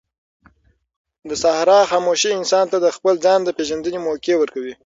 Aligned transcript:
د 1.29 1.31
صحرا 1.43 1.79
خاموشي 1.91 2.31
انسان 2.39 2.65
ته 2.71 2.77
د 2.81 2.87
خپل 2.95 3.13
ځان 3.25 3.39
د 3.43 3.49
پېژندنې 3.57 3.99
موقع 4.07 4.35
ورکوي. 4.39 4.73